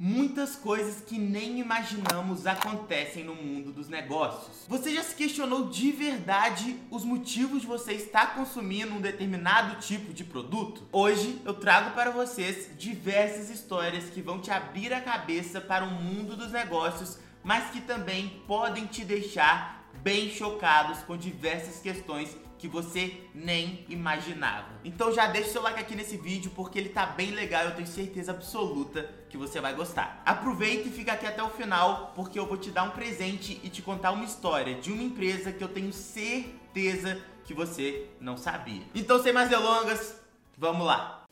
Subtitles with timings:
[0.00, 4.64] Muitas coisas que nem imaginamos acontecem no mundo dos negócios.
[4.68, 10.12] Você já se questionou de verdade os motivos de você estar consumindo um determinado tipo
[10.12, 10.86] de produto?
[10.92, 15.90] Hoje eu trago para vocês diversas histórias que vão te abrir a cabeça para o
[15.90, 22.66] mundo dos negócios, mas que também podem te deixar bem chocados com diversas questões que
[22.66, 24.68] você nem imaginava.
[24.84, 27.74] Então já deixa o seu like aqui nesse vídeo porque ele tá bem legal, eu
[27.74, 30.20] tenho certeza absoluta que você vai gostar.
[30.26, 33.68] Aproveita e fica aqui até o final porque eu vou te dar um presente e
[33.68, 38.82] te contar uma história de uma empresa que eu tenho certeza que você não sabia.
[38.94, 40.20] Então sem mais delongas,
[40.56, 41.24] vamos lá.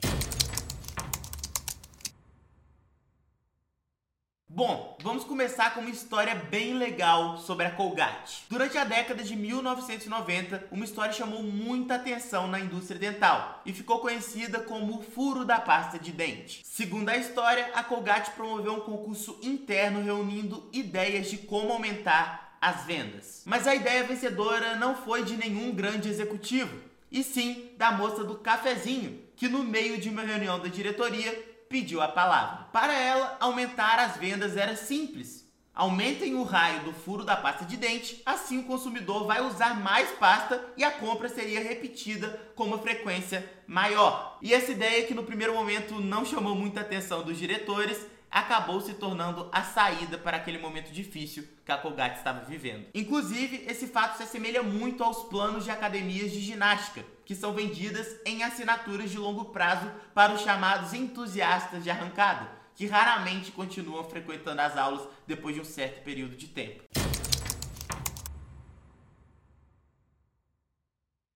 [4.57, 8.43] Bom, vamos começar com uma história bem legal sobre a Colgate.
[8.49, 13.99] Durante a década de 1990, uma história chamou muita atenção na indústria dental e ficou
[13.99, 16.63] conhecida como o furo da pasta de dente.
[16.65, 22.87] Segundo a história, a Colgate promoveu um concurso interno reunindo ideias de como aumentar as
[22.87, 23.43] vendas.
[23.45, 26.75] Mas a ideia vencedora não foi de nenhum grande executivo,
[27.13, 32.01] e sim da moça do cafezinho, que no meio de uma reunião da diretoria pediu
[32.01, 32.65] a palavra.
[32.73, 35.46] Para ela, aumentar as vendas era simples.
[35.77, 40.09] Aumentem o raio do furo da pasta de dente, assim o consumidor vai usar mais
[40.13, 44.39] pasta e a compra seria repetida com uma frequência maior.
[44.41, 48.95] E essa ideia que no primeiro momento não chamou muita atenção dos diretores, acabou se
[48.95, 52.87] tornando a saída para aquele momento difícil que a Colgate estava vivendo.
[52.95, 58.17] Inclusive, esse fato se assemelha muito aos planos de academias de ginástica, que são vendidas
[58.25, 64.61] em assinaturas de longo prazo para os chamados entusiastas de arrancada, que raramente continuam frequentando
[64.61, 66.85] as aulas depois de um certo período de tempo.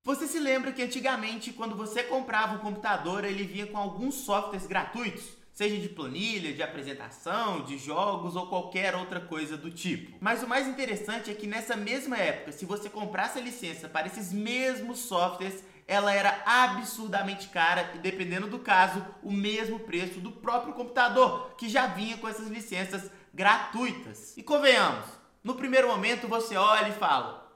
[0.05, 4.67] Você se lembra que antigamente, quando você comprava um computador, ele vinha com alguns softwares
[4.67, 5.41] gratuitos?
[5.53, 10.17] seja de planilha, de apresentação, de jogos ou qualquer outra coisa do tipo.
[10.19, 14.07] Mas o mais interessante é que nessa mesma época, se você comprasse a licença para
[14.07, 20.31] esses mesmos softwares, ela era absurdamente cara e dependendo do caso, o mesmo preço do
[20.31, 24.37] próprio computador, que já vinha com essas licenças gratuitas.
[24.37, 25.05] E convenhamos,
[25.43, 27.53] no primeiro momento você olha e fala: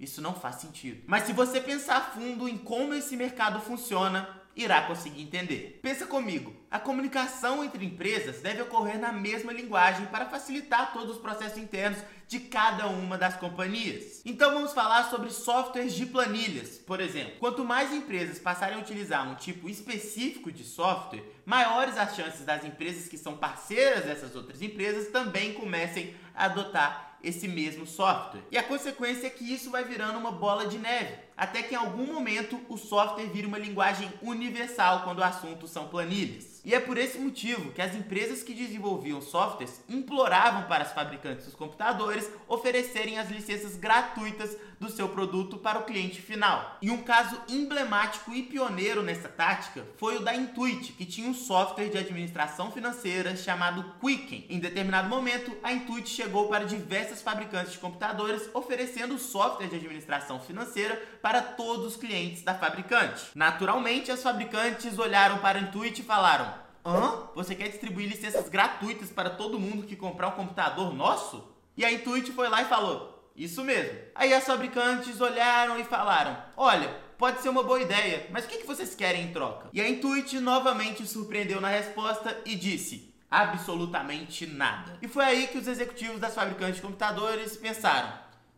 [0.00, 1.02] isso não faz sentido.
[1.06, 5.78] Mas se você pensar fundo em como esse mercado funciona, irá conseguir entender.
[5.80, 11.22] Pensa comigo, a comunicação entre empresas deve ocorrer na mesma linguagem para facilitar todos os
[11.22, 14.20] processos internos de cada uma das companhias.
[14.24, 17.34] Então vamos falar sobre softwares de planilhas, por exemplo.
[17.38, 22.64] Quanto mais empresas passarem a utilizar um tipo específico de software, maiores as chances das
[22.64, 28.42] empresas que são parceiras dessas outras empresas também comecem a adotar esse mesmo software.
[28.50, 31.78] E a consequência é que isso vai virando uma bola de neve, até que em
[31.78, 36.58] algum momento o software vira uma linguagem universal quando o assunto são planilhas.
[36.64, 41.46] E é por esse motivo que as empresas que desenvolviam softwares imploravam para as fabricantes
[41.46, 46.76] dos computadores oferecerem as licenças gratuitas do seu produto para o cliente final.
[46.82, 51.34] E um caso emblemático e pioneiro nessa tática foi o da Intuit, que tinha um
[51.34, 54.46] software de administração financeira chamado Quicken.
[54.48, 60.38] Em determinado momento, a Intuit chegou para diversas fabricantes de computadores oferecendo software de administração
[60.38, 63.22] financeira para todos os clientes da fabricante.
[63.34, 66.50] Naturalmente, as fabricantes olharam para a Intuit e falaram:
[66.82, 67.28] Hã?
[67.34, 71.46] Você quer distribuir licenças gratuitas para todo mundo que comprar um computador nosso?
[71.76, 73.98] E a Intuit foi lá e falou: Isso mesmo.
[74.14, 78.66] Aí as fabricantes olharam e falaram: Olha, pode ser uma boa ideia, mas o que
[78.66, 79.68] vocês querem em troca?
[79.70, 84.96] E a Intuit novamente surpreendeu na resposta e disse: Absolutamente nada.
[85.02, 88.10] E foi aí que os executivos das fabricantes de computadores pensaram: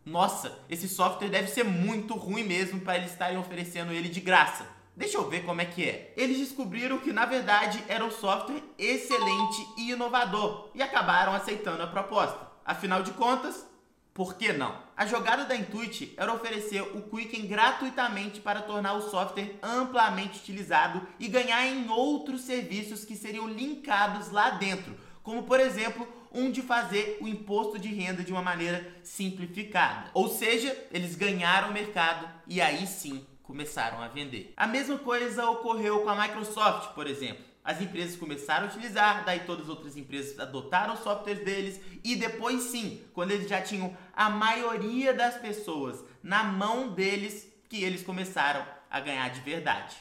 [0.05, 4.65] Nossa, esse software deve ser muito ruim mesmo para eles estarem oferecendo ele de graça.
[4.95, 6.13] Deixa eu ver como é que é.
[6.17, 11.87] Eles descobriram que na verdade era um software excelente e inovador e acabaram aceitando a
[11.87, 12.51] proposta.
[12.65, 13.65] Afinal de contas,
[14.13, 14.75] por que não?
[14.97, 21.07] A jogada da Intuit era oferecer o Quicken gratuitamente para tornar o software amplamente utilizado
[21.19, 26.61] e ganhar em outros serviços que seriam linkados lá dentro, como por exemplo um de
[26.61, 30.09] fazer o imposto de renda de uma maneira simplificada.
[30.13, 34.53] Ou seja, eles ganharam o mercado e aí sim começaram a vender.
[34.55, 37.43] A mesma coisa ocorreu com a Microsoft, por exemplo.
[37.63, 42.15] As empresas começaram a utilizar, daí todas as outras empresas adotaram os softwares deles e
[42.15, 48.01] depois sim, quando eles já tinham a maioria das pessoas na mão deles, que eles
[48.01, 49.95] começaram a ganhar de verdade.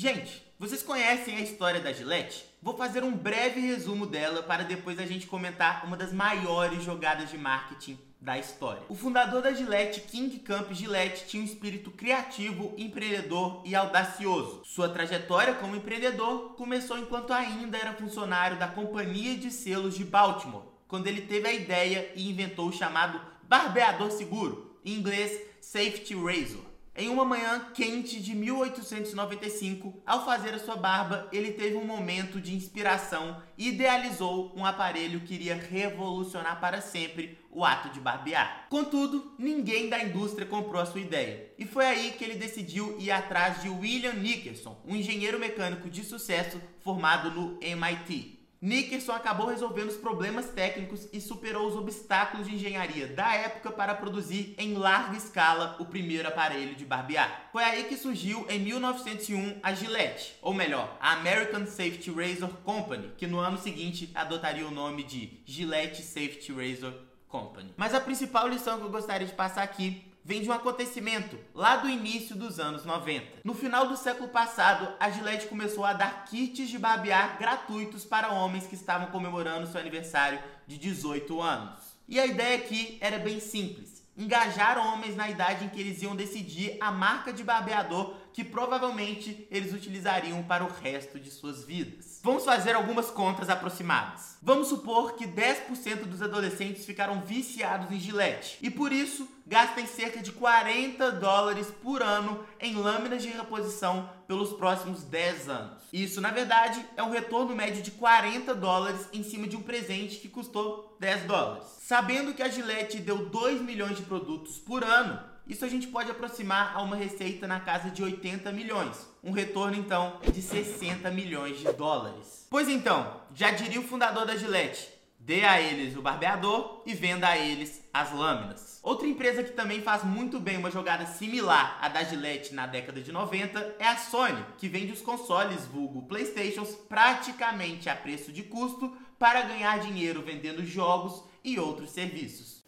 [0.00, 2.46] Gente, vocês conhecem a história da Gillette?
[2.62, 7.28] Vou fazer um breve resumo dela para depois a gente comentar uma das maiores jogadas
[7.28, 8.80] de marketing da história.
[8.88, 14.62] O fundador da Gillette, King Camp Gillette, tinha um espírito criativo, empreendedor e audacioso.
[14.64, 20.64] Sua trajetória como empreendedor começou enquanto ainda era funcionário da Companhia de Selos de Baltimore,
[20.88, 26.69] quando ele teve a ideia e inventou o chamado barbeador seguro, em inglês Safety Razor.
[26.96, 32.40] Em uma manhã quente de 1895, ao fazer a sua barba, ele teve um momento
[32.40, 38.66] de inspiração e idealizou um aparelho que iria revolucionar para sempre o ato de barbear.
[38.68, 43.12] Contudo, ninguém da indústria comprou a sua ideia, e foi aí que ele decidiu ir
[43.12, 48.39] atrás de William Nickerson, um engenheiro mecânico de sucesso formado no MIT.
[48.62, 53.94] Nickerson acabou resolvendo os problemas técnicos e superou os obstáculos de engenharia da época para
[53.94, 57.48] produzir em larga escala o primeiro aparelho de barbear.
[57.52, 63.10] Foi aí que surgiu em 1901 a Gillette, ou melhor, a American Safety Razor Company,
[63.16, 66.92] que no ano seguinte adotaria o nome de Gillette Safety Razor
[67.28, 67.72] Company.
[67.78, 71.76] Mas a principal lição que eu gostaria de passar aqui vem de um acontecimento lá
[71.76, 73.40] do início dos anos 90.
[73.44, 78.32] No final do século passado, a Gillette começou a dar kits de barbear gratuitos para
[78.32, 81.80] homens que estavam comemorando seu aniversário de 18 anos.
[82.08, 86.16] E a ideia aqui era bem simples: engajar homens na idade em que eles iam
[86.16, 92.20] decidir a marca de barbeador que provavelmente eles utilizariam para o resto de suas vidas.
[92.22, 94.36] Vamos fazer algumas contas aproximadas.
[94.42, 100.22] Vamos supor que 10% dos adolescentes ficaram viciados em Gillette e por isso gastem cerca
[100.22, 105.82] de 40 dólares por ano em lâminas de reposição pelos próximos 10 anos.
[105.92, 110.18] Isso, na verdade, é um retorno médio de 40 dólares em cima de um presente
[110.18, 111.66] que custou 10 dólares.
[111.80, 116.10] Sabendo que a Gillette deu 2 milhões de produtos por ano, isso a gente pode
[116.10, 119.08] aproximar a uma receita na casa de 80 milhões.
[119.22, 122.46] Um retorno então de 60 milhões de dólares.
[122.50, 124.88] Pois então, já diria o fundador da Gillette,
[125.18, 128.80] dê a eles o barbeador e venda a eles as lâminas.
[128.82, 133.00] Outra empresa que também faz muito bem uma jogada similar à da Gillette na década
[133.00, 138.42] de 90 é a Sony, que vende os consoles vulgo Playstations praticamente a preço de
[138.42, 142.62] custo para ganhar dinheiro vendendo jogos e outros serviços.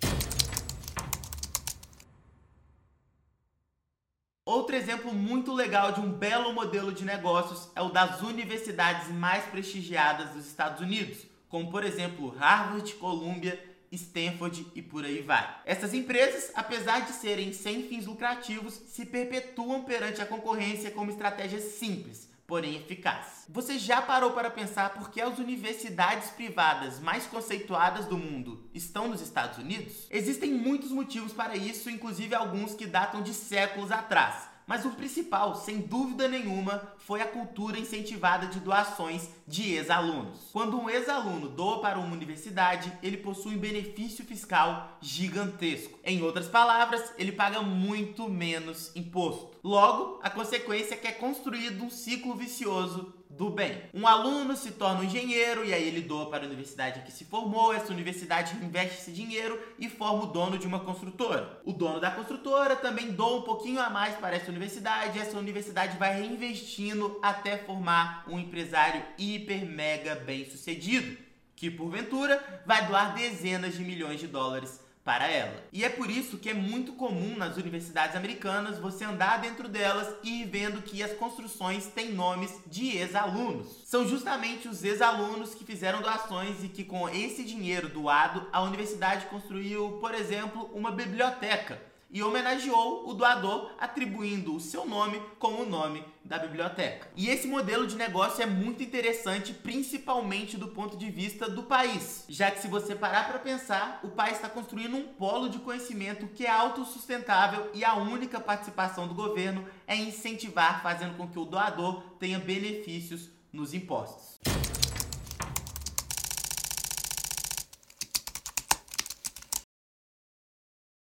[4.52, 9.43] Outro exemplo muito legal de um belo modelo de negócios é o das universidades mais
[9.46, 13.58] prestigiadas dos Estados Unidos, como por exemplo Harvard, Columbia,
[13.90, 15.62] Stanford e por aí vai.
[15.64, 21.62] Essas empresas, apesar de serem sem fins lucrativos, se perpetuam perante a concorrência como estratégias
[21.62, 23.47] simples, porém eficaz.
[23.49, 29.09] Você já parou para pensar por que as universidades privadas mais conceituadas do mundo estão
[29.09, 30.06] nos Estados Unidos?
[30.11, 34.51] Existem muitos motivos para isso, inclusive alguns que datam de séculos atrás.
[34.67, 40.50] Mas o principal, sem dúvida nenhuma, foi a cultura incentivada de doações de ex-alunos.
[40.53, 45.99] Quando um ex-aluno doa para uma universidade, ele possui um benefício fiscal gigantesco.
[46.05, 49.50] Em outras palavras, ele paga muito menos imposto.
[49.64, 53.82] Logo, a consequência é que é construído um ciclo vicioso do bem.
[53.94, 57.25] Um aluno se torna um engenheiro e aí ele doa para a universidade que se
[57.25, 61.61] formou, essa universidade investe esse dinheiro e forma o dono de uma construtora.
[61.64, 65.96] O dono da construtora também doa um pouquinho a mais para essa universidade, essa universidade
[65.96, 71.17] vai reinvestindo até formar um empresário hiper mega bem sucedido,
[71.56, 75.64] que porventura vai doar dezenas de milhões de dólares para ela.
[75.72, 80.14] E é por isso que é muito comum nas universidades americanas você andar dentro delas
[80.22, 83.82] e ir vendo que as construções têm nomes de ex-alunos.
[83.84, 89.27] São justamente os ex-alunos que fizeram doações e que com esse dinheiro doado a universidade
[89.27, 95.69] construiu, por exemplo, uma biblioteca e homenageou o doador, atribuindo o seu nome como o
[95.69, 97.08] nome da biblioteca.
[97.16, 102.24] E esse modelo de negócio é muito interessante, principalmente do ponto de vista do país,
[102.28, 106.26] já que se você parar para pensar, o país está construindo um polo de conhecimento
[106.28, 111.44] que é autossustentável e a única participação do governo é incentivar, fazendo com que o
[111.44, 114.38] doador tenha benefícios nos impostos.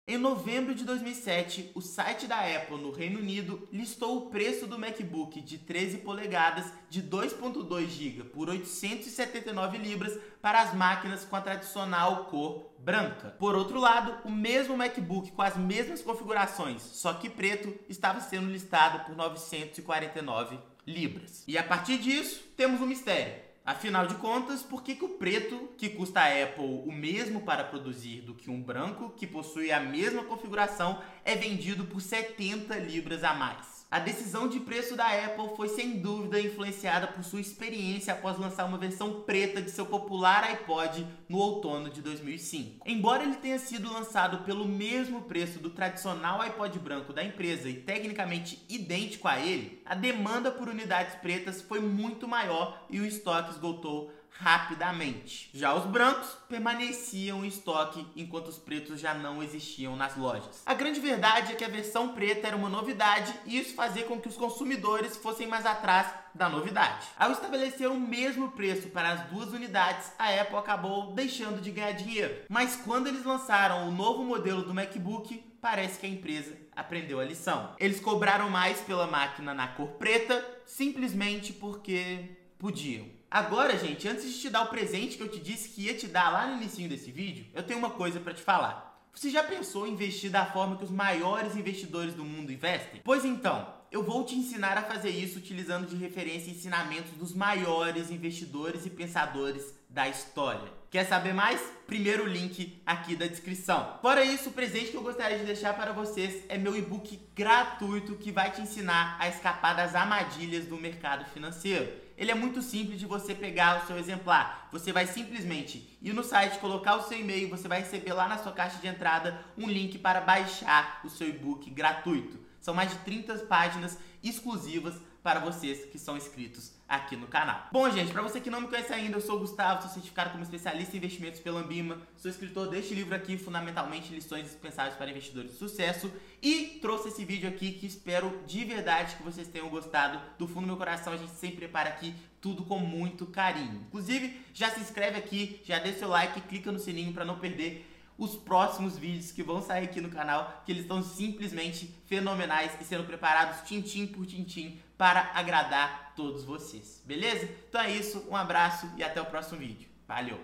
[0.10, 4.80] Em novembro de 2007, o site da Apple no Reino Unido listou o preço do
[4.80, 11.42] MacBook de 13 polegadas de 2.2 GB por 879 libras para as máquinas com a
[11.42, 13.36] tradicional cor branca.
[13.38, 18.50] Por outro lado, o mesmo MacBook com as mesmas configurações, só que preto, estava sendo
[18.50, 21.44] listado por 949 libras.
[21.48, 23.49] E a partir disso, temos um mistério.
[23.70, 27.64] Afinal de contas, por que, que o preto, que custa a Apple o mesmo para
[27.64, 33.24] produzir do que um branco, que possui a mesma configuração, é vendido por 70 libras
[33.24, 33.79] a mais?
[33.92, 38.66] A decisão de preço da Apple foi sem dúvida influenciada por sua experiência após lançar
[38.66, 42.84] uma versão preta de seu popular iPod no outono de 2005.
[42.86, 47.82] Embora ele tenha sido lançado pelo mesmo preço do tradicional iPod branco da empresa e
[47.82, 53.50] tecnicamente idêntico a ele, a demanda por unidades pretas foi muito maior e o estoque
[53.50, 55.50] esgotou rapidamente.
[55.54, 60.62] Já os brancos permaneciam em estoque enquanto os pretos já não existiam nas lojas.
[60.66, 64.20] A grande verdade é que a versão preta era uma novidade e isso fazia com
[64.20, 67.08] que os consumidores fossem mais atrás da novidade.
[67.18, 71.92] Ao estabelecer o mesmo preço para as duas unidades, a Apple acabou deixando de ganhar
[71.92, 72.46] dinheiro.
[72.48, 77.26] Mas quando eles lançaram o novo modelo do MacBook, parece que a empresa aprendeu a
[77.26, 77.76] lição.
[77.78, 83.19] Eles cobraram mais pela máquina na cor preta simplesmente porque podiam.
[83.32, 86.08] Agora, gente, antes de te dar o presente que eu te disse que ia te
[86.08, 89.00] dar lá no início desse vídeo, eu tenho uma coisa para te falar.
[89.14, 93.02] Você já pensou em investir da forma que os maiores investidores do mundo investem?
[93.04, 98.12] Pois então, eu vou te ensinar a fazer isso utilizando de referência ensinamentos dos maiores
[98.12, 100.72] investidores e pensadores da história.
[100.92, 101.60] Quer saber mais?
[101.88, 103.98] Primeiro link aqui da descrição.
[104.02, 108.16] Fora isso, o presente que eu gostaria de deixar para vocês é meu e-book gratuito
[108.16, 111.92] que vai te ensinar a escapar das armadilhas do mercado financeiro.
[112.16, 114.68] Ele é muito simples de você pegar o seu exemplar.
[114.72, 118.38] Você vai simplesmente ir no site, colocar o seu e-mail, você vai receber lá na
[118.38, 122.49] sua caixa de entrada um link para baixar o seu e-book gratuito.
[122.60, 127.68] São mais de 30 páginas exclusivas para vocês que são inscritos aqui no canal.
[127.72, 130.32] Bom, gente, para você que não me conhece ainda, eu sou o Gustavo, sou certificado
[130.32, 135.12] como especialista em investimentos pela Ambima, sou escritor deste livro aqui, fundamentalmente lições dispensáveis para
[135.12, 136.12] investidores de sucesso,
[136.42, 140.20] e trouxe esse vídeo aqui que espero de verdade que vocês tenham gostado.
[140.38, 143.84] Do fundo do meu coração, a gente sempre prepara aqui tudo com muito carinho.
[143.88, 147.86] Inclusive, já se inscreve aqui, já deixa seu like, clica no sininho para não perder
[148.20, 152.84] os próximos vídeos que vão sair aqui no canal, que eles estão simplesmente fenomenais e
[152.84, 157.02] sendo preparados tintim por tintim para agradar todos vocês.
[157.06, 157.50] Beleza?
[157.70, 159.88] Então é isso, um abraço e até o próximo vídeo.
[160.06, 160.40] Valeu!